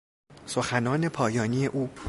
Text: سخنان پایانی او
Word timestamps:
سخنان 0.45 1.09
پایانی 1.09 1.65
او 1.67 1.89